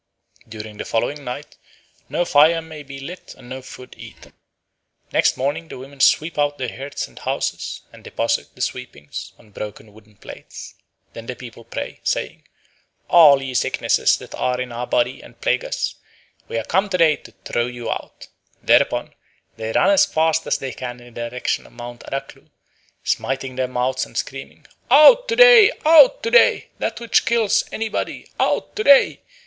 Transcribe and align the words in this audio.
During 0.49 0.77
the 0.77 0.83
following 0.83 1.23
night 1.23 1.57
no 2.09 2.25
fire 2.25 2.59
may 2.59 2.81
be 2.81 2.99
lit 2.99 3.35
and 3.37 3.47
no 3.47 3.61
food 3.61 3.93
eaten. 3.95 4.33
Next 5.13 5.37
morning 5.37 5.67
the 5.67 5.77
women 5.77 5.99
sweep 5.99 6.39
out 6.39 6.57
their 6.57 6.75
hearths 6.75 7.07
and 7.07 7.19
houses, 7.19 7.81
and 7.93 8.03
deposit 8.03 8.47
the 8.55 8.61
sweepings 8.63 9.33
on 9.37 9.51
broken 9.51 9.93
wooden 9.93 10.15
plates. 10.15 10.73
Then 11.13 11.27
the 11.27 11.35
people 11.35 11.63
pray, 11.63 11.99
saying, 12.01 12.47
"All 13.11 13.43
ye 13.43 13.53
sicknesses 13.53 14.17
that 14.17 14.33
are 14.33 14.59
in 14.59 14.71
our 14.71 14.87
body 14.87 15.21
and 15.21 15.39
plague 15.39 15.63
us, 15.63 15.93
we 16.47 16.57
are 16.57 16.63
come 16.63 16.89
to 16.89 16.97
day 16.97 17.17
to 17.17 17.31
throw 17.45 17.67
you 17.67 17.91
out." 17.91 18.27
Thereupon 18.63 19.13
they 19.57 19.71
run 19.71 19.91
as 19.91 20.07
fast 20.07 20.47
as 20.47 20.57
they 20.57 20.71
can 20.71 20.99
in 20.99 21.13
the 21.13 21.29
direction 21.29 21.67
of 21.67 21.73
Mount 21.73 22.01
Adaklu, 22.07 22.49
smiting 23.03 23.55
their 23.55 23.67
mouths 23.67 24.07
and 24.07 24.17
screaming, 24.17 24.65
"Out 24.89 25.27
to 25.27 25.35
day! 25.35 25.71
Out 25.85 26.23
to 26.23 26.31
day! 26.31 26.69
That 26.79 26.99
which 26.99 27.23
kills 27.27 27.65
anybody, 27.71 28.27
out 28.39 28.75
to 28.77 28.83
day! 28.83 29.19